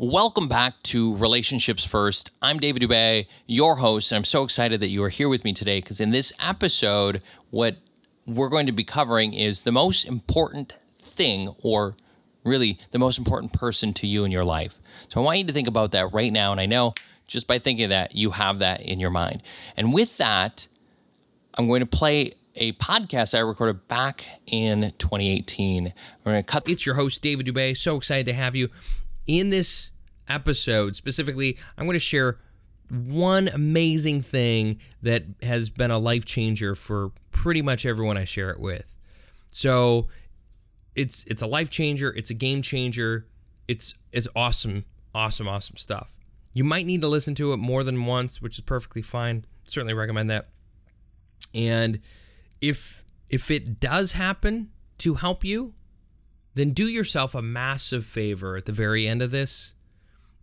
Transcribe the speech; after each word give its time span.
Welcome 0.00 0.46
back 0.46 0.80
to 0.84 1.16
Relationships 1.16 1.84
First. 1.84 2.30
I'm 2.40 2.60
David 2.60 2.82
Dubay, 2.82 3.26
your 3.48 3.78
host, 3.78 4.12
and 4.12 4.16
I'm 4.18 4.22
so 4.22 4.44
excited 4.44 4.78
that 4.78 4.90
you 4.90 5.02
are 5.02 5.08
here 5.08 5.28
with 5.28 5.44
me 5.44 5.52
today 5.52 5.80
because 5.80 6.00
in 6.00 6.12
this 6.12 6.32
episode, 6.40 7.20
what 7.50 7.78
we're 8.24 8.48
going 8.48 8.66
to 8.66 8.72
be 8.72 8.84
covering 8.84 9.34
is 9.34 9.62
the 9.62 9.72
most 9.72 10.04
important 10.04 10.72
thing, 11.00 11.52
or 11.64 11.96
really 12.44 12.78
the 12.92 13.00
most 13.00 13.18
important 13.18 13.52
person 13.52 13.92
to 13.94 14.06
you 14.06 14.22
in 14.22 14.30
your 14.30 14.44
life. 14.44 14.78
So 15.08 15.20
I 15.20 15.24
want 15.24 15.38
you 15.38 15.44
to 15.46 15.52
think 15.52 15.66
about 15.66 15.90
that 15.90 16.12
right 16.12 16.32
now. 16.32 16.52
And 16.52 16.60
I 16.60 16.66
know 16.66 16.94
just 17.26 17.48
by 17.48 17.58
thinking 17.58 17.88
that, 17.88 18.14
you 18.14 18.30
have 18.30 18.60
that 18.60 18.80
in 18.80 19.00
your 19.00 19.10
mind. 19.10 19.42
And 19.76 19.92
with 19.92 20.16
that, 20.18 20.68
I'm 21.54 21.66
going 21.66 21.80
to 21.80 21.86
play 21.86 22.34
a 22.54 22.70
podcast 22.74 23.36
I 23.36 23.40
recorded 23.40 23.88
back 23.88 24.24
in 24.46 24.92
2018. 24.98 25.92
We're 26.22 26.32
going 26.32 26.44
to 26.44 26.46
cut. 26.46 26.68
It's 26.68 26.86
your 26.86 26.94
host, 26.94 27.20
David 27.20 27.46
Dubay. 27.46 27.76
So 27.76 27.96
excited 27.96 28.26
to 28.26 28.32
have 28.34 28.54
you 28.54 28.70
in 29.28 29.50
this 29.50 29.92
episode 30.26 30.96
specifically, 30.96 31.56
I'm 31.76 31.84
going 31.84 31.94
to 31.94 32.00
share 32.00 32.38
one 32.90 33.48
amazing 33.48 34.22
thing 34.22 34.80
that 35.02 35.24
has 35.42 35.70
been 35.70 35.90
a 35.90 35.98
life 35.98 36.24
changer 36.24 36.74
for 36.74 37.12
pretty 37.30 37.62
much 37.62 37.86
everyone 37.86 38.16
I 38.16 38.24
share 38.24 38.50
it 38.50 38.58
with. 38.58 38.96
So 39.50 40.08
it's 40.96 41.24
it's 41.26 41.42
a 41.42 41.46
life 41.46 41.70
changer, 41.70 42.12
it's 42.16 42.30
a 42.30 42.34
game 42.34 42.62
changer. 42.62 43.26
It's 43.68 43.94
it's 44.10 44.26
awesome, 44.34 44.86
awesome, 45.14 45.46
awesome 45.46 45.76
stuff. 45.76 46.16
You 46.54 46.64
might 46.64 46.86
need 46.86 47.02
to 47.02 47.08
listen 47.08 47.34
to 47.36 47.52
it 47.52 47.58
more 47.58 47.84
than 47.84 48.06
once, 48.06 48.40
which 48.40 48.58
is 48.58 48.64
perfectly 48.64 49.02
fine. 49.02 49.44
Certainly 49.64 49.94
recommend 49.94 50.30
that. 50.30 50.48
And 51.54 52.00
if 52.60 53.04
if 53.28 53.50
it 53.50 53.78
does 53.78 54.12
happen 54.12 54.70
to 54.98 55.14
help 55.14 55.44
you, 55.44 55.74
then 56.58 56.70
do 56.70 56.88
yourself 56.88 57.34
a 57.34 57.42
massive 57.42 58.04
favor 58.04 58.56
at 58.56 58.66
the 58.66 58.72
very 58.72 59.06
end 59.06 59.22
of 59.22 59.30
this. 59.30 59.74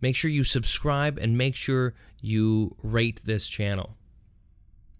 Make 0.00 0.16
sure 0.16 0.30
you 0.30 0.44
subscribe 0.44 1.18
and 1.18 1.36
make 1.38 1.56
sure 1.56 1.94
you 2.20 2.76
rate 2.82 3.22
this 3.24 3.48
channel. 3.48 3.96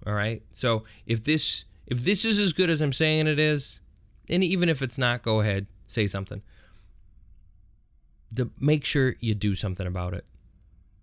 All 0.07 0.15
right? 0.15 0.43
So, 0.53 0.85
if 1.07 1.25
this 1.25 1.65
if 1.87 2.03
this 2.03 2.25
is 2.25 2.39
as 2.39 2.53
good 2.53 2.71
as 2.71 2.81
I'm 2.81 2.93
saying 2.93 3.27
it 3.27 3.39
is, 3.39 3.81
and 4.29 4.43
even 4.43 4.69
if 4.69 4.83
it's 4.83 4.99
not, 4.99 5.23
go 5.23 5.41
ahead, 5.41 5.67
say 5.87 6.07
something. 6.07 6.43
To 8.35 8.51
make 8.59 8.85
sure 8.85 9.15
you 9.21 9.35
do 9.35 9.55
something 9.55 9.87
about 9.87 10.13
it. 10.13 10.25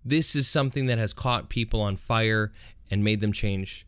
This 0.04 0.36
is 0.36 0.48
something 0.48 0.88
that 0.88 0.98
has 0.98 1.14
caught 1.14 1.48
people 1.48 1.82
on 1.82 1.96
fire 1.96 2.52
and 2.92 3.04
made 3.04 3.22
them 3.22 3.32
change 3.32 3.88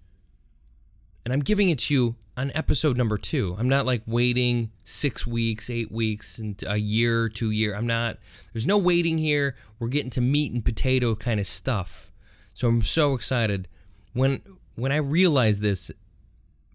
and 1.25 1.33
I'm 1.33 1.41
giving 1.41 1.69
it 1.69 1.79
to 1.79 1.93
you 1.93 2.15
on 2.37 2.51
episode 2.53 2.97
number 2.97 3.17
two. 3.17 3.55
I'm 3.57 3.69
not 3.69 3.85
like 3.85 4.01
waiting 4.05 4.71
six 4.83 5.25
weeks, 5.25 5.69
eight 5.69 5.91
weeks, 5.91 6.37
and 6.37 6.61
a 6.67 6.77
year, 6.77 7.29
two 7.29 7.51
year. 7.51 7.75
I'm 7.75 7.87
not. 7.87 8.17
There's 8.53 8.67
no 8.67 8.77
waiting 8.77 9.17
here. 9.17 9.55
We're 9.79 9.87
getting 9.87 10.09
to 10.11 10.21
meat 10.21 10.51
and 10.51 10.63
potato 10.63 11.15
kind 11.15 11.39
of 11.39 11.47
stuff. 11.47 12.11
So 12.53 12.67
I'm 12.67 12.81
so 12.81 13.13
excited 13.13 13.67
when 14.13 14.41
when 14.75 14.91
I 14.91 14.97
realized 14.97 15.61
this 15.61 15.91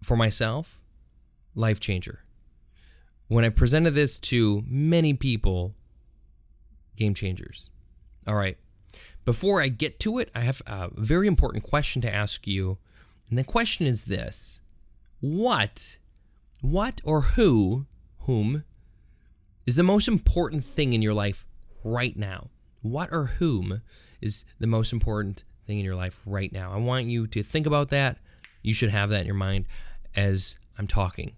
for 0.03 0.17
myself, 0.17 0.81
life 1.55 1.79
changer. 1.79 2.23
When 3.27 3.45
I 3.45 3.49
presented 3.49 3.91
this 3.91 4.19
to 4.19 4.63
many 4.67 5.13
people, 5.13 5.73
game 6.95 7.13
changers. 7.13 7.69
All 8.27 8.35
right. 8.35 8.57
Before 9.23 9.61
I 9.61 9.67
get 9.67 9.99
to 10.01 10.17
it, 10.17 10.29
I 10.33 10.41
have 10.41 10.61
a 10.65 10.89
very 10.93 11.27
important 11.27 11.63
question 11.63 12.01
to 12.01 12.13
ask 12.13 12.47
you 12.47 12.79
and 13.31 13.39
the 13.39 13.43
question 13.45 13.87
is 13.87 14.03
this 14.03 14.60
What, 15.21 15.99
what 16.61 16.99
or 17.03 17.21
who, 17.21 17.85
whom, 18.21 18.63
is 19.67 19.75
the 19.75 19.83
most 19.83 20.07
important 20.07 20.65
thing 20.65 20.93
in 20.93 21.01
your 21.03 21.13
life 21.13 21.45
right 21.83 22.17
now? 22.17 22.49
What 22.81 23.09
or 23.11 23.25
whom 23.25 23.83
is 24.19 24.45
the 24.59 24.65
most 24.65 24.91
important 24.91 25.43
thing 25.67 25.77
in 25.77 25.85
your 25.85 25.95
life 25.95 26.23
right 26.25 26.51
now? 26.51 26.71
I 26.73 26.77
want 26.77 27.05
you 27.05 27.27
to 27.27 27.43
think 27.43 27.67
about 27.67 27.89
that. 27.89 28.17
You 28.63 28.73
should 28.73 28.89
have 28.89 29.09
that 29.09 29.21
in 29.21 29.27
your 29.27 29.35
mind 29.35 29.65
as 30.15 30.57
I'm 30.77 30.87
talking. 30.87 31.33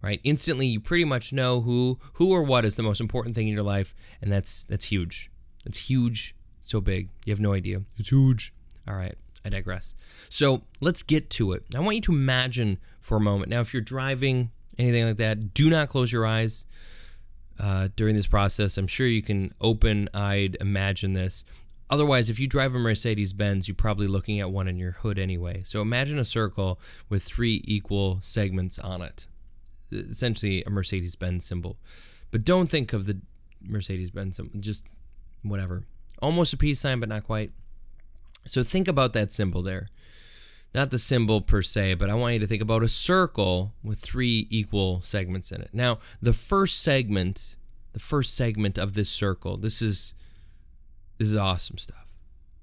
Right? 0.00 0.20
Instantly 0.22 0.66
you 0.66 0.80
pretty 0.80 1.04
much 1.04 1.32
know 1.32 1.62
who 1.62 1.98
who 2.14 2.30
or 2.30 2.42
what 2.42 2.64
is 2.64 2.76
the 2.76 2.82
most 2.82 3.00
important 3.00 3.34
thing 3.34 3.48
in 3.48 3.54
your 3.54 3.62
life 3.62 3.94
and 4.22 4.30
that's 4.30 4.64
that's 4.64 4.84
huge. 4.84 5.32
That's 5.64 5.88
huge, 5.88 6.36
so 6.62 6.80
big. 6.80 7.08
You 7.24 7.32
have 7.32 7.40
no 7.40 7.54
idea. 7.54 7.82
It's 7.96 8.10
huge. 8.10 8.52
All 8.86 8.94
right. 8.94 9.16
I 9.44 9.50
digress. 9.50 9.94
So 10.28 10.62
let's 10.80 11.02
get 11.02 11.30
to 11.30 11.52
it. 11.52 11.64
I 11.74 11.80
want 11.80 11.96
you 11.96 12.02
to 12.02 12.12
imagine 12.12 12.78
for 13.00 13.16
a 13.16 13.20
moment. 13.20 13.50
Now, 13.50 13.60
if 13.60 13.74
you're 13.74 13.82
driving, 13.82 14.50
anything 14.78 15.04
like 15.04 15.16
that, 15.18 15.52
do 15.54 15.68
not 15.68 15.88
close 15.88 16.12
your 16.12 16.26
eyes 16.26 16.64
uh, 17.60 17.88
during 17.94 18.16
this 18.16 18.26
process. 18.26 18.78
I'm 18.78 18.86
sure 18.86 19.06
you 19.06 19.22
can 19.22 19.52
open 19.60 20.08
eyed 20.14 20.56
imagine 20.60 21.12
this. 21.12 21.44
Otherwise, 21.90 22.30
if 22.30 22.40
you 22.40 22.46
drive 22.46 22.74
a 22.74 22.78
Mercedes 22.78 23.32
Benz, 23.32 23.68
you're 23.68 23.74
probably 23.74 24.06
looking 24.06 24.40
at 24.40 24.50
one 24.50 24.66
in 24.66 24.78
your 24.78 24.92
hood 24.92 25.18
anyway. 25.18 25.62
So 25.64 25.82
imagine 25.82 26.18
a 26.18 26.24
circle 26.24 26.80
with 27.08 27.22
three 27.22 27.62
equal 27.66 28.18
segments 28.22 28.78
on 28.78 29.02
it, 29.02 29.26
essentially 29.92 30.64
a 30.64 30.70
Mercedes 30.70 31.14
Benz 31.14 31.44
symbol. 31.44 31.76
But 32.30 32.44
don't 32.44 32.70
think 32.70 32.92
of 32.92 33.06
the 33.06 33.20
Mercedes 33.62 34.10
Benz 34.10 34.36
symbol, 34.36 34.58
just 34.58 34.86
whatever. 35.42 35.84
Almost 36.22 36.54
a 36.54 36.56
peace 36.56 36.80
sign, 36.80 37.00
but 37.00 37.10
not 37.10 37.24
quite. 37.24 37.52
So 38.46 38.62
think 38.62 38.88
about 38.88 39.12
that 39.14 39.32
symbol 39.32 39.62
there. 39.62 39.88
Not 40.74 40.90
the 40.90 40.98
symbol 40.98 41.40
per 41.40 41.62
se, 41.62 41.94
but 41.94 42.10
I 42.10 42.14
want 42.14 42.34
you 42.34 42.40
to 42.40 42.46
think 42.46 42.62
about 42.62 42.82
a 42.82 42.88
circle 42.88 43.74
with 43.82 44.00
three 44.00 44.48
equal 44.50 45.02
segments 45.02 45.52
in 45.52 45.60
it. 45.60 45.70
Now, 45.72 45.98
the 46.20 46.32
first 46.32 46.82
segment, 46.82 47.56
the 47.92 48.00
first 48.00 48.34
segment 48.34 48.76
of 48.76 48.94
this 48.94 49.08
circle, 49.08 49.56
this 49.56 49.80
is 49.80 50.14
this 51.18 51.28
is 51.28 51.36
awesome 51.36 51.78
stuff. 51.78 52.06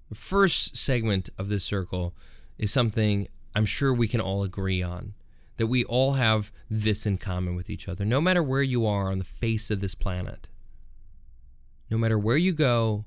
The 0.09 0.15
first 0.15 0.75
segment 0.75 1.29
of 1.37 1.47
this 1.47 1.63
circle 1.63 2.13
is 2.57 2.69
something 2.69 3.29
I'm 3.55 3.65
sure 3.65 3.93
we 3.93 4.09
can 4.09 4.19
all 4.19 4.43
agree 4.43 4.83
on. 4.83 5.13
That 5.55 5.67
we 5.67 5.85
all 5.85 6.13
have 6.13 6.51
this 6.69 7.05
in 7.05 7.17
common 7.17 7.55
with 7.55 7.69
each 7.69 7.87
other, 7.87 8.03
no 8.03 8.19
matter 8.19 8.43
where 8.43 8.63
you 8.63 8.85
are 8.85 9.09
on 9.09 9.19
the 9.19 9.23
face 9.23 9.71
of 9.71 9.79
this 9.79 9.95
planet. 9.95 10.49
No 11.89 11.97
matter 11.97 12.17
where 12.17 12.37
you 12.37 12.51
go, 12.51 13.05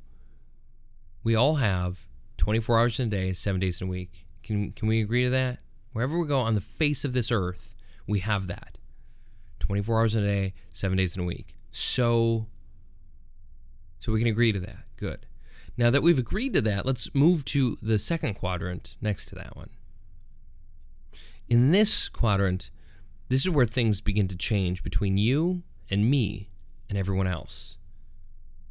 we 1.24 1.34
all 1.34 1.56
have 1.56 2.06
24 2.44 2.78
hours 2.78 3.00
in 3.00 3.06
a 3.06 3.10
day, 3.10 3.32
seven 3.32 3.58
days 3.58 3.80
in 3.80 3.86
a 3.86 3.90
week. 3.90 4.26
Can, 4.42 4.70
can 4.72 4.86
we 4.86 5.00
agree 5.00 5.24
to 5.24 5.30
that? 5.30 5.60
Wherever 5.94 6.18
we 6.18 6.26
go 6.26 6.40
on 6.40 6.54
the 6.54 6.60
face 6.60 7.02
of 7.02 7.14
this 7.14 7.32
earth, 7.32 7.74
we 8.06 8.18
have 8.18 8.48
that. 8.48 8.76
24 9.60 9.98
hours 9.98 10.14
in 10.14 10.24
a 10.24 10.26
day, 10.26 10.52
seven 10.68 10.98
days 10.98 11.16
in 11.16 11.22
a 11.22 11.24
week. 11.24 11.56
So, 11.72 12.48
so 13.98 14.12
we 14.12 14.18
can 14.18 14.28
agree 14.28 14.52
to 14.52 14.60
that. 14.60 14.84
Good. 14.96 15.24
Now 15.78 15.88
that 15.88 16.02
we've 16.02 16.18
agreed 16.18 16.52
to 16.52 16.60
that, 16.60 16.84
let's 16.84 17.14
move 17.14 17.46
to 17.46 17.78
the 17.80 17.98
second 17.98 18.34
quadrant 18.34 18.98
next 19.00 19.24
to 19.30 19.34
that 19.36 19.56
one. 19.56 19.70
In 21.48 21.70
this 21.70 22.10
quadrant, 22.10 22.70
this 23.30 23.40
is 23.40 23.50
where 23.50 23.64
things 23.64 24.02
begin 24.02 24.28
to 24.28 24.36
change 24.36 24.84
between 24.84 25.16
you 25.16 25.62
and 25.90 26.10
me 26.10 26.50
and 26.90 26.98
everyone 26.98 27.26
else. 27.26 27.78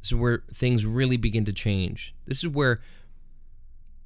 This 0.00 0.12
is 0.12 0.14
where 0.14 0.44
things 0.54 0.86
really 0.86 1.16
begin 1.16 1.44
to 1.46 1.52
change. 1.52 2.14
This 2.24 2.44
is 2.44 2.50
where 2.50 2.80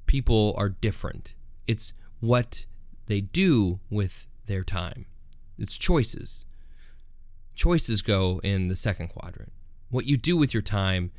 people 0.09 0.55
are 0.57 0.69
different. 0.69 1.35
It's 1.67 1.93
what 2.19 2.65
they 3.05 3.21
do 3.21 3.79
with 3.91 4.25
their 4.47 4.63
time. 4.63 5.05
It's 5.59 5.77
choices. 5.77 6.47
Choices 7.53 8.01
go 8.01 8.41
in 8.43 8.69
the 8.69 8.75
second 8.75 9.09
quadrant. 9.09 9.53
What 9.91 10.07
you 10.07 10.17
do 10.17 10.35
with 10.35 10.51
your 10.51 10.63
time, 10.63 11.11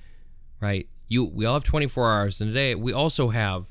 right? 0.60 0.88
You 1.06 1.24
we 1.24 1.46
all 1.46 1.54
have 1.54 1.62
24 1.62 2.12
hours 2.12 2.40
in 2.40 2.48
a 2.48 2.52
day. 2.52 2.74
We 2.74 2.92
also 2.92 3.28
have 3.28 3.66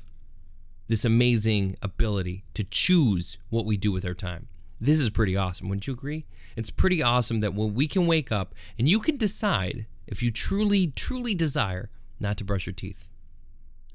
this 0.88 1.04
amazing 1.04 1.76
ability 1.82 2.44
to 2.54 2.64
choose 2.64 3.36
what 3.50 3.66
we 3.66 3.76
do 3.76 3.92
with 3.92 4.06
our 4.06 4.14
time. 4.14 4.48
This 4.80 4.98
is 4.98 5.10
pretty 5.10 5.36
awesome, 5.36 5.68
wouldn't 5.68 5.86
you 5.86 5.92
agree? 5.92 6.24
It's 6.56 6.70
pretty 6.70 7.02
awesome 7.02 7.40
that 7.40 7.52
when 7.52 7.74
we 7.74 7.88
can 7.88 8.06
wake 8.06 8.32
up 8.32 8.54
and 8.78 8.88
you 8.88 8.98
can 9.00 9.18
decide 9.18 9.84
if 10.06 10.22
you 10.22 10.30
truly, 10.30 10.86
truly 10.86 11.34
desire 11.34 11.90
not 12.18 12.38
to 12.38 12.44
brush 12.44 12.64
your 12.64 12.72
teeth 12.72 13.09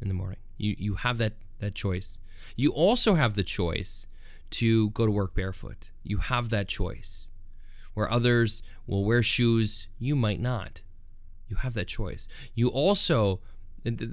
in 0.02 0.08
the 0.08 0.14
morning. 0.14 0.40
You 0.58 0.76
you 0.78 0.96
have 0.96 1.18
that 1.18 1.34
that 1.60 1.76
choice. 1.76 2.18
You 2.56 2.72
also 2.72 3.16
have 3.16 3.36
the 3.36 3.44
choice 3.44 4.08
to 4.52 4.90
go 4.92 5.06
to 5.06 5.12
work 5.12 5.34
barefoot. 5.34 5.90
You 6.04 6.18
have 6.18 6.50
that 6.50 6.68
choice. 6.68 7.30
Where 7.94 8.12
others 8.12 8.62
will 8.86 9.06
wear 9.06 9.24
shoes, 9.24 9.88
you 9.98 10.16
might 10.16 10.42
not. 10.42 10.82
You 11.48 11.58
have 11.58 11.74
that 11.76 11.88
choice. 11.88 12.28
You 12.54 12.68
also 12.70 13.40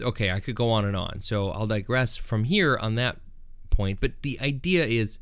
okay, 0.03 0.31
I 0.31 0.41
could 0.41 0.55
go 0.55 0.71
on 0.71 0.85
and 0.85 0.97
on. 0.97 1.21
So 1.21 1.51
I'll 1.51 1.67
digress 1.67 2.17
from 2.17 2.45
here 2.45 2.77
on 2.77 2.95
that 2.97 3.17
point, 3.71 4.01
but 4.01 4.23
the 4.23 4.39
idea 4.41 4.85
is 4.85 5.19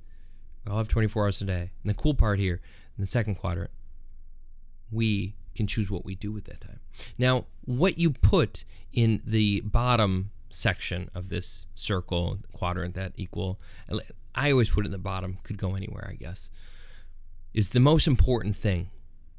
I'll 0.67 0.79
have 0.79 0.89
24 0.89 1.25
hours 1.25 1.41
a 1.41 1.45
day. 1.45 1.71
And 1.83 1.91
the 1.91 1.95
cool 1.95 2.15
part 2.15 2.39
here, 2.39 2.61
in 2.97 3.01
the 3.01 3.07
second 3.07 3.37
quadrant, 3.37 3.71
we 4.91 5.37
can 5.55 5.67
choose 5.67 5.91
what 5.91 6.05
we 6.05 6.15
do 6.15 6.33
with 6.33 6.45
that 6.45 6.61
time. 6.61 6.81
Now, 7.19 7.47
what 7.65 7.99
you 7.99 8.11
put 8.11 8.65
in 8.93 9.23
the 9.25 9.61
bottom 9.61 10.31
section 10.51 11.09
of 11.15 11.29
this 11.29 11.67
circle 11.75 12.39
quadrant 12.53 12.95
that 12.95 13.13
equal 13.17 13.61
I 14.35 14.53
always 14.53 14.71
put 14.71 14.85
it 14.85 14.87
in 14.87 14.93
the 14.93 14.99
bottom, 14.99 15.39
could 15.43 15.57
go 15.57 15.75
anywhere, 15.75 16.09
I 16.09 16.15
guess, 16.15 16.51
is 17.53 17.71
the 17.71 17.81
most 17.81 18.07
important 18.07 18.57
thing 18.57 18.91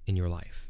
in 0.05 0.15
your 0.15 0.29
life. 0.29 0.69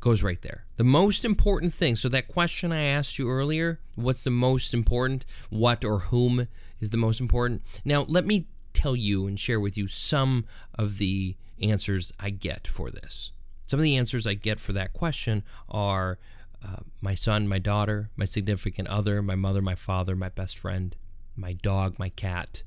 goes 0.00 0.22
right 0.22 0.42
there. 0.42 0.64
The 0.76 0.84
most 0.84 1.24
important 1.24 1.72
thing. 1.72 1.94
So, 1.94 2.08
that 2.08 2.26
question 2.26 2.72
I 2.72 2.82
asked 2.82 3.18
you 3.18 3.30
earlier 3.30 3.78
what's 3.94 4.24
the 4.24 4.30
most 4.30 4.74
important? 4.74 5.24
What 5.50 5.84
or 5.84 6.00
whom 6.00 6.48
is 6.80 6.90
the 6.90 6.96
most 6.96 7.20
important? 7.20 7.62
Now, 7.84 8.02
let 8.02 8.26
me 8.26 8.46
tell 8.72 8.96
you 8.96 9.26
and 9.26 9.38
share 9.38 9.60
with 9.60 9.76
you 9.78 9.86
some 9.86 10.44
of 10.74 10.98
the 10.98 11.36
answers 11.60 12.12
I 12.18 12.30
get 12.30 12.66
for 12.66 12.90
this. 12.90 13.30
Some 13.68 13.78
of 13.78 13.84
the 13.84 13.96
answers 13.96 14.26
I 14.26 14.34
get 14.34 14.58
for 14.58 14.72
that 14.72 14.92
question 14.92 15.44
are 15.68 16.18
uh, 16.64 16.80
my 17.00 17.14
son, 17.14 17.48
my 17.48 17.58
daughter, 17.58 18.10
my 18.16 18.24
significant 18.24 18.88
other, 18.88 19.22
my 19.22 19.34
mother, 19.34 19.62
my 19.62 19.74
father, 19.74 20.14
my 20.14 20.28
best 20.28 20.58
friend, 20.58 20.96
my 21.36 21.52
dog, 21.52 21.98
my 21.98 22.08
cat, 22.08 22.62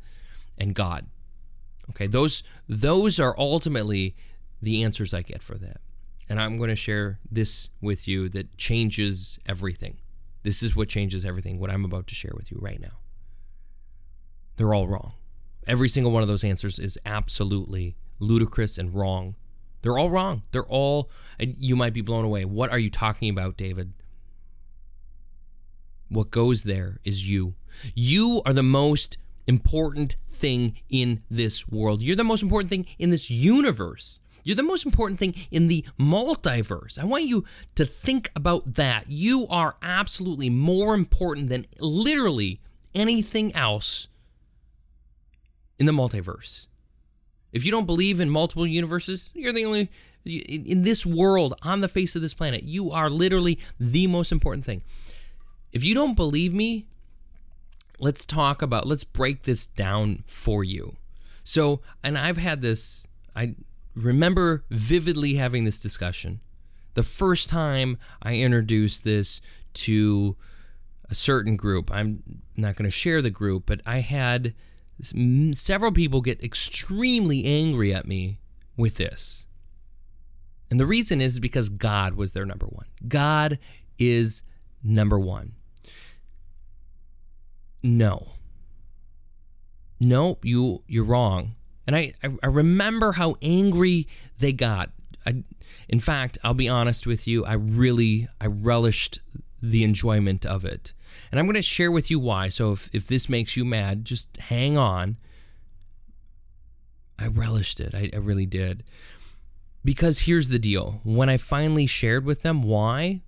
and 0.58 0.74
God. 0.74 1.08
Okay, 1.92 2.08
those 2.08 2.44
those 2.68 3.20
are 3.20 3.36
ultimately 3.38 4.16
the 4.62 4.84
answers 4.84 5.14
I 5.14 5.22
get 5.22 5.44
for 5.44 5.56
that. 5.56 5.82
And 6.28 6.40
I'm 6.40 6.58
going 6.58 6.70
to 6.70 6.76
share 6.76 7.20
this 7.32 7.70
with 7.82 8.08
you 8.08 8.30
that 8.30 8.58
changes 8.58 9.40
everything. 9.46 9.98
This 10.42 10.64
is 10.64 10.76
what 10.76 10.90
changes 10.90 11.26
everything, 11.26 11.60
what 11.60 11.70
I'm 11.70 11.86
about 11.86 12.08
to 12.08 12.16
share 12.16 12.34
with 12.36 12.52
you 12.52 12.58
right 12.60 12.82
now. 12.82 13.00
They're 14.58 14.74
all 14.74 14.88
wrong. 14.88 15.14
Every 15.68 15.90
single 15.90 16.12
one 16.12 16.22
of 16.22 16.28
those 16.28 16.44
answers 16.44 16.80
is 16.80 16.98
absolutely 17.06 17.96
ludicrous 18.20 18.78
and 18.78 18.94
wrong. 18.94 19.36
They're 19.86 20.00
all 20.00 20.10
wrong. 20.10 20.42
They're 20.52 20.64
all, 20.64 21.12
you 21.38 21.76
might 21.76 21.94
be 21.94 22.02
blown 22.02 22.26
away. 22.26 22.44
What 22.44 22.72
are 22.72 22.80
you 22.80 22.90
talking 22.90 23.30
about, 23.30 23.56
David? 23.56 23.94
What 26.10 26.32
goes 26.32 26.64
there 26.64 26.98
is 27.04 27.30
you. 27.30 27.54
You 27.94 28.42
are 28.48 28.54
the 28.54 28.64
most 28.64 29.20
important 29.46 30.16
thing 30.28 30.78
in 30.90 31.22
this 31.30 31.68
world. 31.68 32.02
You're 32.02 32.16
the 32.16 32.24
most 32.24 32.42
important 32.42 32.72
thing 32.72 32.88
in 32.98 33.12
this 33.12 33.30
universe. 33.30 34.20
You're 34.44 34.56
the 34.56 34.64
most 34.64 34.88
important 34.88 35.20
thing 35.20 35.36
in 35.52 35.68
the 35.68 35.86
multiverse. 36.00 36.98
I 36.98 37.06
want 37.06 37.26
you 37.26 37.46
to 37.76 37.86
think 37.86 38.32
about 38.36 38.74
that. 38.74 39.06
You 39.08 39.46
are 39.52 39.76
absolutely 39.84 40.50
more 40.50 40.96
important 40.96 41.50
than 41.50 41.68
literally 41.80 42.60
anything 42.96 43.56
else 43.56 44.08
in 45.78 45.86
the 45.86 45.92
multiverse. 45.92 46.66
If 47.56 47.64
you 47.64 47.72
don't 47.72 47.86
believe 47.86 48.20
in 48.20 48.30
multiple 48.30 48.68
universes, 48.68 49.32
you're 49.34 49.54
the 49.54 49.64
only 49.64 49.90
in 50.26 50.82
this 50.82 51.06
world 51.06 51.54
on 51.64 51.80
the 51.80 51.88
face 51.88 52.14
of 52.18 52.22
this 52.22 52.34
planet. 52.34 52.64
You 52.64 52.92
are 52.92 53.10
literally 53.10 53.60
the 53.80 54.08
most 54.08 54.34
important 54.34 54.66
thing. 54.66 54.82
If 55.72 55.82
you 55.82 55.96
don't 55.96 56.16
believe 56.16 56.54
me, 56.54 56.86
let's 57.98 58.26
talk 58.26 58.62
about 58.62 58.86
let's 58.86 59.06
break 59.06 59.44
this 59.44 59.66
down 59.66 60.26
for 60.28 60.66
you. 60.66 60.98
So, 61.46 61.80
and 62.04 62.18
I've 62.18 62.36
had 62.36 62.60
this 62.60 63.08
I 63.38 63.56
remember 63.96 64.66
vividly 64.70 65.36
having 65.36 65.64
this 65.64 65.80
discussion. 65.80 66.42
The 66.96 67.04
first 67.04 67.50
time 67.50 67.98
I 68.22 68.36
introduced 68.36 69.06
this 69.06 69.40
to 69.76 70.36
a 71.10 71.16
certain 71.16 71.56
group, 71.56 71.90
I'm 71.90 72.42
not 72.58 72.76
going 72.76 72.84
to 72.84 72.92
share 72.92 73.22
the 73.22 73.30
group, 73.30 73.64
but 73.66 73.80
I 73.86 74.00
had 74.00 74.54
several 75.02 75.92
people 75.92 76.22
get 76.22 76.44
extremely 76.44 77.46
angry 77.46 77.94
at 77.94 78.08
me 78.08 78.40
with 78.78 78.96
this. 78.96 79.48
And 80.70 80.80
the 80.80 80.86
reason 80.86 81.22
is 81.22 81.40
because 81.40 81.70
God 81.70 82.16
was 82.16 82.34
their 82.34 82.46
number 82.46 82.66
one. 82.66 82.88
God 83.08 83.60
is 84.00 84.42
number 84.84 85.20
one. 85.20 85.54
No. 87.84 88.32
No, 90.00 90.40
you 90.42 90.84
you're 90.88 91.04
wrong. 91.06 91.52
And 91.88 91.96
I, 91.96 92.14
I, 92.24 92.48
remember 92.48 93.14
how 93.14 93.36
angry 93.42 94.08
they 94.40 94.54
got. 94.54 94.90
I, 95.26 95.44
in 95.88 96.00
fact, 96.00 96.38
I'll 96.44 96.56
be 96.56 96.68
honest 96.68 97.06
with 97.06 97.28
you, 97.28 97.46
I 97.46 97.54
really 97.54 98.28
I 98.42 98.48
relished 98.48 99.20
the 99.72 99.84
enjoyment 99.84 100.46
of 100.46 100.66
it. 100.66 100.94
And 101.32 101.40
I'm 101.40 101.46
going 101.46 101.56
to 101.56 101.62
share 101.62 101.92
with 101.92 102.12
you 102.12 102.20
why. 102.20 102.50
So 102.50 102.72
if, 102.72 102.90
if 102.94 103.08
this 103.08 103.30
makes 103.30 103.58
you 103.58 103.66
mad, 103.66 104.06
just 104.06 104.36
hang 104.38 104.78
on. 104.78 105.18
I 107.18 107.28
relished 107.28 107.80
it. 107.80 107.96
I, 107.96 108.10
I 108.14 108.18
really 108.18 108.46
did. 108.46 108.84
Because 109.84 110.22
here's 110.22 110.50
the 110.50 110.60
deal 110.60 111.02
when 111.04 111.30
I 111.30 111.38
finally 111.38 111.86
shared 111.86 112.26
with 112.26 112.42
them 112.42 112.62
why, 112.64 113.22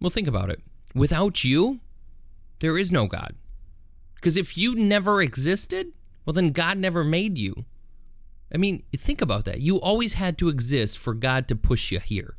well, 0.00 0.10
think 0.10 0.28
about 0.28 0.50
it. 0.50 0.60
Without 0.94 1.42
you, 1.44 1.80
there 2.60 2.78
is 2.78 2.92
no 2.92 3.06
God. 3.06 3.34
Because 4.14 4.36
if 4.36 4.56
you 4.56 4.74
never 4.74 5.22
existed, 5.22 5.92
well, 6.24 6.34
then 6.34 6.50
God 6.50 6.78
never 6.78 7.04
made 7.04 7.38
you. 7.38 7.64
I 8.52 8.58
mean, 8.58 8.82
think 8.96 9.20
about 9.20 9.44
that. 9.46 9.60
You 9.60 9.80
always 9.80 10.14
had 10.14 10.38
to 10.38 10.48
exist 10.48 10.98
for 10.98 11.14
God 11.14 11.48
to 11.48 11.56
push 11.56 11.90
you 11.90 12.00
here. 12.00 12.36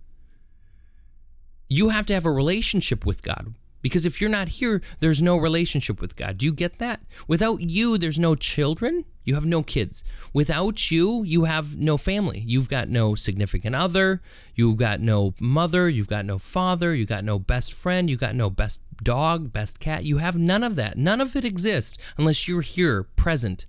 You 1.67 1.89
have 1.89 2.05
to 2.07 2.13
have 2.13 2.25
a 2.25 2.31
relationship 2.31 3.05
with 3.05 3.23
God. 3.23 3.53
Because 3.81 4.05
if 4.05 4.19
you're 4.19 4.29
not 4.29 4.49
here, 4.49 4.81
there's 4.99 5.21
no 5.21 5.37
relationship 5.37 6.01
with 6.01 6.15
God. 6.15 6.37
Do 6.37 6.45
you 6.45 6.53
get 6.53 6.79
that? 6.79 7.01
Without 7.27 7.61
you, 7.61 7.97
there's 7.97 8.19
no 8.19 8.35
children. 8.35 9.05
You 9.23 9.35
have 9.35 9.45
no 9.45 9.61
kids. 9.61 10.03
Without 10.33 10.89
you, 10.89 11.23
you 11.23 11.43
have 11.43 11.77
no 11.77 11.95
family. 11.95 12.43
You've 12.45 12.69
got 12.69 12.89
no 12.89 13.13
significant 13.13 13.75
other. 13.75 14.21
You've 14.55 14.77
got 14.77 14.99
no 14.99 15.35
mother. 15.39 15.87
You've 15.89 16.07
got 16.07 16.25
no 16.25 16.37
father. 16.37 16.95
You've 16.95 17.09
got 17.09 17.23
no 17.23 17.37
best 17.37 17.73
friend. 17.73 18.09
You've 18.09 18.19
got 18.19 18.35
no 18.35 18.49
best 18.49 18.81
dog, 19.03 19.53
best 19.53 19.79
cat. 19.79 20.03
You 20.03 20.17
have 20.17 20.37
none 20.37 20.63
of 20.63 20.75
that. 20.75 20.97
None 20.97 21.21
of 21.21 21.35
it 21.35 21.45
exists 21.45 21.97
unless 22.17 22.47
you're 22.47 22.61
here, 22.61 23.03
present, 23.03 23.65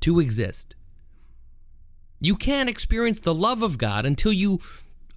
to 0.00 0.20
exist. 0.20 0.74
You 2.20 2.36
can't 2.36 2.68
experience 2.68 3.20
the 3.20 3.34
love 3.34 3.62
of 3.62 3.78
God 3.78 4.06
until 4.06 4.32
you 4.32 4.58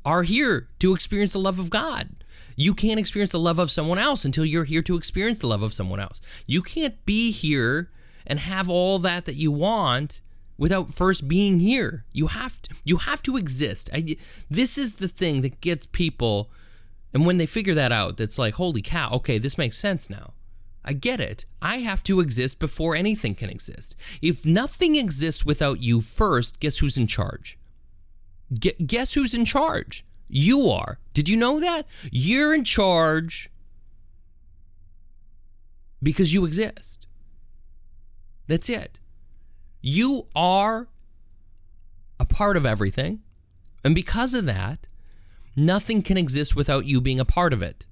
are 0.09 0.23
here 0.23 0.67
to 0.79 0.91
experience 0.91 1.33
the 1.33 1.39
love 1.39 1.59
of 1.59 1.69
God. 1.69 2.09
You 2.55 2.73
can't 2.73 2.99
experience 2.99 3.31
the 3.31 3.39
love 3.39 3.59
of 3.59 3.69
someone 3.69 3.99
else 3.99 4.25
until 4.25 4.43
you're 4.43 4.63
here 4.63 4.81
to 4.81 4.97
experience 4.97 5.37
the 5.37 5.47
love 5.47 5.61
of 5.61 5.71
someone 5.71 5.99
else. 5.99 6.19
You 6.47 6.63
can't 6.63 7.05
be 7.05 7.31
here 7.31 7.89
and 8.25 8.39
have 8.39 8.67
all 8.67 8.97
that 8.99 9.25
that 9.25 9.35
you 9.35 9.51
want 9.51 10.19
without 10.57 10.91
first 10.91 11.27
being 11.27 11.59
here. 11.59 12.05
You 12.11 12.25
have 12.25 12.59
to 12.63 12.75
you 12.83 12.97
have 12.97 13.21
to 13.23 13.37
exist. 13.37 13.91
I, 13.93 14.17
this 14.49 14.79
is 14.79 14.95
the 14.95 15.07
thing 15.07 15.41
that 15.41 15.61
gets 15.61 15.85
people 15.85 16.49
and 17.13 17.25
when 17.25 17.37
they 17.37 17.45
figure 17.45 17.75
that 17.75 17.91
out, 17.91 18.17
that's 18.17 18.39
like, 18.39 18.55
holy 18.55 18.81
cow, 18.81 19.11
okay, 19.13 19.37
this 19.37 19.57
makes 19.57 19.77
sense 19.77 20.09
now. 20.09 20.33
I 20.83 20.93
get 20.93 21.19
it. 21.19 21.45
I 21.61 21.77
have 21.77 22.01
to 22.03 22.19
exist 22.19 22.59
before 22.59 22.95
anything 22.95 23.35
can 23.35 23.49
exist. 23.49 23.95
If 24.23 24.43
nothing 24.45 24.95
exists 24.95 25.45
without 25.45 25.81
you 25.81 26.01
first, 26.01 26.59
guess 26.59 26.79
who's 26.79 26.97
in 26.97 27.05
charge? 27.05 27.58
Guess 28.53 29.13
who's 29.13 29.33
in 29.33 29.45
charge? 29.45 30.05
You 30.27 30.69
are. 30.69 30.99
Did 31.13 31.27
you 31.27 31.37
know 31.37 31.59
that? 31.59 31.87
You're 32.11 32.53
in 32.53 32.63
charge 32.63 33.49
because 36.01 36.33
you 36.33 36.45
exist. 36.45 37.07
That's 38.47 38.69
it. 38.69 38.99
You 39.81 40.27
are 40.35 40.87
a 42.19 42.25
part 42.25 42.57
of 42.57 42.65
everything. 42.65 43.21
And 43.83 43.95
because 43.95 44.33
of 44.33 44.45
that, 44.45 44.87
nothing 45.55 46.01
can 46.01 46.17
exist 46.17 46.55
without 46.55 46.85
you 46.85 47.01
being 47.01 47.19
a 47.19 47.25
part 47.25 47.53
of 47.53 47.61
it. 47.61 47.85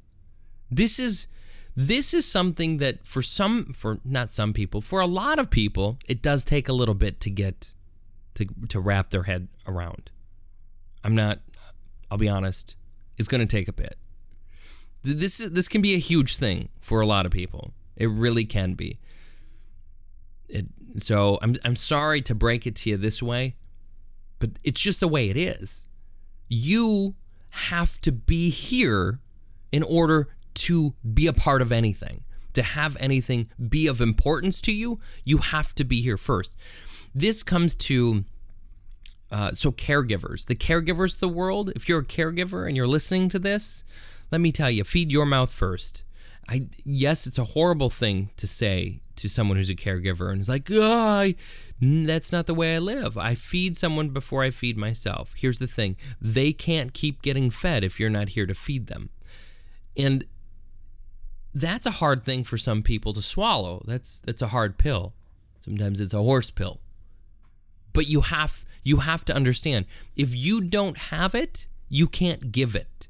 This 0.69 0.99
is 0.99 1.27
this 1.75 2.13
is 2.13 2.25
something 2.25 2.77
that 2.77 3.05
for 3.07 3.21
some 3.21 3.65
for 3.65 3.99
not 4.03 4.29
some 4.29 4.51
people, 4.51 4.81
for 4.81 4.99
a 4.99 5.05
lot 5.05 5.39
of 5.39 5.49
people, 5.49 5.97
it 6.07 6.21
does 6.21 6.43
take 6.43 6.67
a 6.67 6.73
little 6.73 6.95
bit 6.95 7.19
to 7.21 7.29
get 7.29 7.73
to 8.33 8.45
to 8.69 8.79
wrap 8.79 9.11
their 9.11 9.23
head 9.23 9.47
around. 9.65 10.09
I'm 11.07 11.15
not 11.15 11.39
I'll 12.11 12.17
be 12.17 12.27
honest, 12.27 12.75
it's 13.17 13.27
going 13.27 13.45
to 13.45 13.47
take 13.47 13.67
a 13.67 13.73
bit. 13.73 13.97
This 15.03 15.39
is, 15.39 15.51
this 15.51 15.67
can 15.67 15.81
be 15.81 15.93
a 15.93 15.99
huge 15.99 16.37
thing 16.37 16.69
for 16.81 16.99
a 17.01 17.05
lot 17.05 17.25
of 17.25 17.31
people. 17.31 17.73
It 17.95 18.09
really 18.09 18.45
can 18.45 18.73
be. 18.73 18.99
It, 20.49 20.67
so 20.97 21.39
I'm 21.41 21.55
I'm 21.63 21.75
sorry 21.77 22.21
to 22.23 22.35
break 22.35 22.67
it 22.67 22.75
to 22.77 22.89
you 22.89 22.97
this 22.97 23.23
way, 23.23 23.55
but 24.39 24.51
it's 24.63 24.81
just 24.81 24.99
the 24.99 25.07
way 25.07 25.29
it 25.29 25.37
is. 25.37 25.87
You 26.49 27.15
have 27.51 27.99
to 28.01 28.11
be 28.11 28.49
here 28.49 29.19
in 29.71 29.83
order 29.83 30.29
to 30.55 30.93
be 31.13 31.27
a 31.27 31.33
part 31.33 31.61
of 31.61 31.71
anything. 31.71 32.23
To 32.53 32.63
have 32.63 32.97
anything 32.99 33.49
be 33.69 33.87
of 33.87 34.01
importance 34.01 34.61
to 34.61 34.73
you, 34.73 34.99
you 35.23 35.37
have 35.37 35.73
to 35.75 35.83
be 35.83 36.01
here 36.01 36.17
first. 36.17 36.57
This 37.13 37.43
comes 37.43 37.75
to 37.75 38.25
uh, 39.31 39.51
so 39.51 39.71
caregivers, 39.71 40.45
the 40.45 40.55
caregivers 40.55 41.15
of 41.15 41.19
the 41.19 41.29
world, 41.29 41.71
if 41.75 41.89
you're 41.89 41.99
a 41.99 42.05
caregiver 42.05 42.65
and 42.67 42.75
you're 42.75 42.87
listening 42.87 43.29
to 43.29 43.39
this, 43.39 43.83
let 44.31 44.41
me 44.41 44.51
tell 44.51 44.71
you, 44.71 44.83
feed 44.83 45.11
your 45.11 45.25
mouth 45.25 45.51
first. 45.51 46.03
I 46.49 46.67
yes, 46.85 47.27
it's 47.27 47.37
a 47.37 47.43
horrible 47.43 47.89
thing 47.89 48.29
to 48.37 48.47
say 48.47 49.01
to 49.17 49.29
someone 49.29 49.57
who's 49.57 49.69
a 49.69 49.75
caregiver 49.75 50.31
and 50.31 50.39
is 50.39 50.47
like, 50.47 50.69
oh, 50.71 51.33
that's 51.81 52.31
not 52.31 52.47
the 52.47 52.53
way 52.53 52.75
I 52.75 52.79
live. 52.79 53.17
I 53.17 53.35
feed 53.35 53.75
someone 53.75 54.09
before 54.09 54.43
I 54.43 54.49
feed 54.49 54.77
myself. 54.77 55.33
Here's 55.37 55.59
the 55.59 55.67
thing: 55.67 55.97
they 56.21 56.53
can't 56.53 56.93
keep 56.93 57.21
getting 57.21 57.49
fed 57.49 57.83
if 57.83 57.99
you're 57.99 58.09
not 58.09 58.29
here 58.29 58.45
to 58.45 58.53
feed 58.53 58.87
them, 58.87 59.09
and 59.97 60.25
that's 61.53 61.85
a 61.85 61.91
hard 61.91 62.23
thing 62.23 62.43
for 62.43 62.57
some 62.57 62.81
people 62.81 63.13
to 63.13 63.21
swallow. 63.21 63.83
That's 63.85 64.19
that's 64.21 64.41
a 64.41 64.47
hard 64.47 64.77
pill. 64.77 65.13
Sometimes 65.59 65.99
it's 65.99 66.13
a 66.13 66.21
horse 66.21 66.49
pill. 66.49 66.79
But 67.91 68.07
you 68.07 68.21
have 68.21 68.63
you 68.87 68.97
have 68.97 69.25
to 69.25 69.35
understand 69.35 69.85
if 70.15 70.35
you 70.35 70.61
don't 70.61 70.97
have 70.97 71.35
it, 71.35 71.67
You 71.89 72.07
can't 72.07 72.51
give 72.51 72.75
it. 72.75 73.07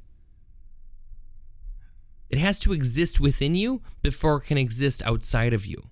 It 2.30 2.38
has 2.38 2.60
to 2.60 2.74
exist 2.74 3.20
within 3.20 3.56
you 3.56 3.82
before 4.02 4.38
it 4.38 4.46
can 4.46 4.58
exist 4.58 5.02
outside 5.06 5.54
of 5.54 5.66
you. 5.66 5.84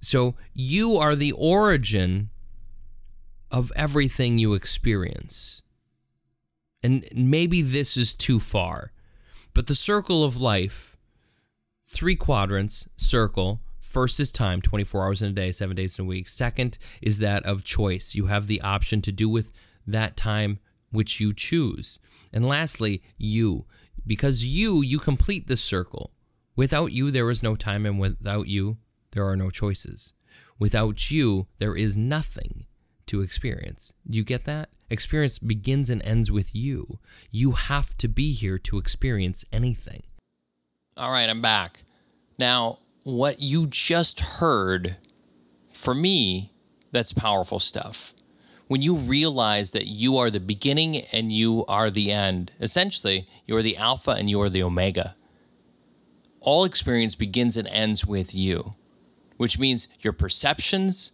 So 0.00 0.34
you 0.52 0.96
are 0.96 1.14
the 1.14 1.32
origin 1.32 2.30
of 3.50 3.72
everything 3.76 4.38
you 4.38 4.54
experience. 4.54 5.62
And 6.82 7.04
maybe 7.14 7.62
this 7.62 7.96
is 7.96 8.12
too 8.12 8.38
far, 8.38 8.92
but 9.54 9.66
the 9.66 9.74
circle 9.74 10.24
of 10.24 10.40
life, 10.40 10.96
three 11.84 12.16
quadrants, 12.16 12.88
circle, 12.96 13.60
First 13.96 14.20
is 14.20 14.30
time, 14.30 14.60
24 14.60 15.06
hours 15.06 15.22
in 15.22 15.30
a 15.30 15.32
day, 15.32 15.52
seven 15.52 15.74
days 15.74 15.98
in 15.98 16.04
a 16.04 16.06
week. 16.06 16.28
Second 16.28 16.76
is 17.00 17.20
that 17.20 17.46
of 17.46 17.64
choice. 17.64 18.14
You 18.14 18.26
have 18.26 18.46
the 18.46 18.60
option 18.60 19.00
to 19.00 19.10
do 19.10 19.26
with 19.26 19.52
that 19.86 20.18
time 20.18 20.58
which 20.90 21.18
you 21.18 21.32
choose. 21.32 21.98
And 22.30 22.46
lastly, 22.46 23.02
you. 23.16 23.64
Because 24.06 24.44
you, 24.44 24.82
you 24.82 24.98
complete 24.98 25.46
the 25.46 25.56
circle. 25.56 26.12
Without 26.56 26.92
you, 26.92 27.10
there 27.10 27.30
is 27.30 27.42
no 27.42 27.56
time, 27.56 27.86
and 27.86 27.98
without 27.98 28.48
you, 28.48 28.76
there 29.12 29.24
are 29.26 29.34
no 29.34 29.48
choices. 29.48 30.12
Without 30.58 31.10
you, 31.10 31.46
there 31.56 31.74
is 31.74 31.96
nothing 31.96 32.66
to 33.06 33.22
experience. 33.22 33.94
Do 34.06 34.18
you 34.18 34.24
get 34.24 34.44
that? 34.44 34.68
Experience 34.90 35.38
begins 35.38 35.88
and 35.88 36.02
ends 36.02 36.30
with 36.30 36.54
you. 36.54 36.98
You 37.30 37.52
have 37.52 37.96
to 37.96 38.08
be 38.08 38.34
here 38.34 38.58
to 38.58 38.76
experience 38.76 39.46
anything. 39.50 40.02
All 40.98 41.10
right, 41.10 41.30
I'm 41.30 41.40
back. 41.40 41.82
Now, 42.38 42.80
what 43.06 43.40
you 43.40 43.68
just 43.68 44.18
heard, 44.18 44.96
for 45.70 45.94
me, 45.94 46.50
that's 46.90 47.12
powerful 47.12 47.60
stuff. 47.60 48.12
When 48.66 48.82
you 48.82 48.96
realize 48.96 49.70
that 49.70 49.86
you 49.86 50.16
are 50.16 50.28
the 50.28 50.40
beginning 50.40 51.02
and 51.12 51.30
you 51.30 51.64
are 51.68 51.88
the 51.88 52.10
end, 52.10 52.50
essentially, 52.60 53.28
you 53.46 53.56
are 53.56 53.62
the 53.62 53.76
Alpha 53.76 54.10
and 54.10 54.28
you 54.28 54.42
are 54.42 54.48
the 54.48 54.64
Omega. 54.64 55.14
All 56.40 56.64
experience 56.64 57.14
begins 57.14 57.56
and 57.56 57.68
ends 57.68 58.04
with 58.04 58.34
you, 58.34 58.72
which 59.36 59.56
means 59.56 59.86
your 60.00 60.12
perceptions, 60.12 61.12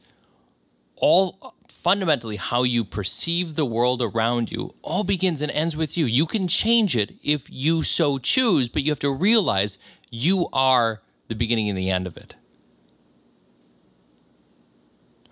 all 0.97 1.55
fundamentally 1.69 2.37
how 2.37 2.63
you 2.63 2.85
perceive 2.85 3.55
the 3.55 3.67
world 3.67 4.01
around 4.01 4.51
you, 4.51 4.73
all 4.81 5.05
begins 5.05 5.43
and 5.43 5.53
ends 5.53 5.77
with 5.77 5.99
you. 5.99 6.07
You 6.07 6.25
can 6.25 6.49
change 6.49 6.97
it 6.97 7.17
if 7.23 7.53
you 7.53 7.83
so 7.83 8.17
choose, 8.17 8.71
but 8.71 8.83
you 8.83 8.91
have 8.91 8.99
to 9.01 9.13
realize 9.13 9.79
you 10.11 10.49
are 10.55 11.02
the 11.29 11.35
beginning 11.35 11.69
and 11.69 11.79
the 11.79 11.91
end 11.91 12.07
of 12.07 12.17
it. 12.17 12.37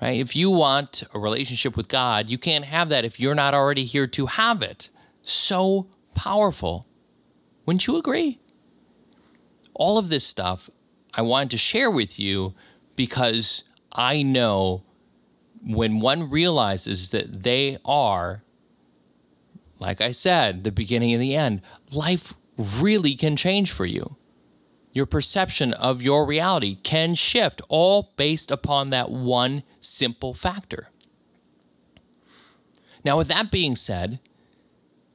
Right? 0.01 0.19
If 0.19 0.35
you 0.35 0.51
want 0.51 1.03
a 1.15 1.19
relationship 1.19 1.77
with 1.77 1.89
God, 1.89 2.31
you 2.31 2.39
can't 2.39 2.65
have 2.65 2.89
that 2.89 3.05
if 3.05 3.21
you're 3.21 3.35
not 3.35 3.55
already 3.55 3.85
here 3.85 4.07
to 4.07 4.27
have 4.27 4.63
it. 4.63 4.89
So 5.21 5.89
powerful. 6.15 6.87
Wouldn't 7.67 7.87
you 7.87 7.97
agree? 7.97 8.39
All 9.75 9.99
of 9.99 10.09
this 10.09 10.27
stuff 10.27 10.71
I 11.15 11.23
wanted 11.23 11.51
to 11.51 11.59
share 11.59 11.91
with 11.91 12.19
you 12.19 12.55
because 12.97 13.65
I 13.95 14.23
know 14.23 14.85
when 15.63 16.01
one 16.01 16.31
realizes 16.31 17.11
that 17.11 17.43
they 17.43 17.79
are, 17.85 18.43
like 19.79 20.01
I 20.01 20.13
said, 20.13 20.65
the 20.65 20.73
beginning 20.73 21.13
and 21.13 21.23
the 21.23 21.37
end, 21.37 21.61
life 21.93 22.35
really 22.57 23.15
can 23.15 23.37
change 23.37 23.71
for 23.71 23.85
you 23.85 24.17
your 24.93 25.07
perception 25.07 25.73
of 25.73 26.03
your 26.03 26.27
reality 26.27 26.77
can 26.77 27.15
shift, 27.15 27.63
all 27.69 28.13
based 28.17 28.51
upon 28.51 28.91
that 28.91 29.11
one 29.11 29.63
simple 29.79 30.35
factor. 30.35 30.89
Now, 33.05 33.17
with 33.17 33.29
that 33.29 33.51
being 33.51 33.77
said, 33.77 34.21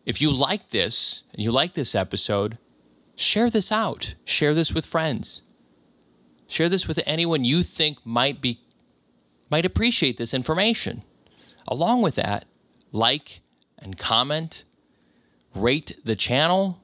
if 0.05 0.21
you 0.21 0.31
like 0.31 0.69
this 0.69 1.23
and 1.33 1.41
you 1.41 1.51
like 1.51 1.73
this 1.73 1.93
episode, 1.95 2.57
share 3.15 3.49
this 3.49 3.71
out. 3.71 4.15
Share 4.23 4.53
this 4.53 4.73
with 4.73 4.85
friends. 4.85 5.43
Share 6.47 6.69
this 6.69 6.87
with 6.87 6.99
anyone 7.05 7.43
you 7.43 7.63
think 7.63 8.05
might 8.05 8.41
be 8.41 8.59
might 9.51 9.65
appreciate 9.65 10.17
this 10.17 10.33
information. 10.33 11.03
Along 11.67 12.01
with 12.01 12.15
that, 12.15 12.45
like 12.91 13.41
and 13.77 13.97
comment, 13.97 14.63
rate 15.53 15.97
the 16.03 16.15
channel, 16.15 16.81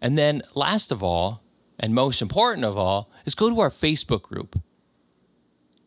and 0.00 0.16
then 0.16 0.42
last 0.54 0.92
of 0.92 1.02
all, 1.02 1.42
and 1.78 1.94
most 1.94 2.22
important 2.22 2.64
of 2.64 2.76
all, 2.76 3.10
is 3.24 3.34
go 3.34 3.48
to 3.48 3.60
our 3.60 3.70
Facebook 3.70 4.22
group. 4.22 4.60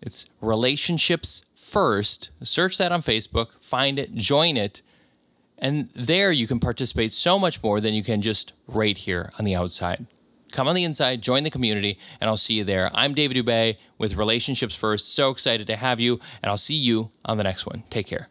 It's 0.01 0.29
Relationships 0.41 1.45
First. 1.55 2.31
Search 2.41 2.77
that 2.77 2.91
on 2.91 3.01
Facebook, 3.01 3.61
find 3.61 3.99
it, 3.99 4.15
join 4.15 4.57
it, 4.57 4.81
and 5.57 5.89
there 5.93 6.31
you 6.31 6.47
can 6.47 6.59
participate 6.59 7.11
so 7.11 7.37
much 7.37 7.61
more 7.61 7.79
than 7.79 7.93
you 7.93 8.03
can 8.03 8.21
just 8.21 8.53
right 8.67 8.97
here 8.97 9.31
on 9.37 9.45
the 9.45 9.55
outside. 9.55 10.07
Come 10.51 10.67
on 10.67 10.73
the 10.73 10.83
inside, 10.83 11.21
join 11.21 11.43
the 11.43 11.51
community, 11.51 11.99
and 12.19 12.29
I'll 12.29 12.37
see 12.37 12.55
you 12.55 12.63
there. 12.63 12.89
I'm 12.95 13.13
David 13.13 13.37
Dubay 13.37 13.77
with 13.99 14.15
Relationships 14.15 14.75
First. 14.75 15.13
So 15.13 15.29
excited 15.29 15.67
to 15.67 15.75
have 15.75 15.99
you, 15.99 16.19
and 16.41 16.49
I'll 16.49 16.57
see 16.57 16.75
you 16.75 17.11
on 17.23 17.37
the 17.37 17.43
next 17.43 17.67
one. 17.67 17.83
Take 17.89 18.07
care. 18.07 18.29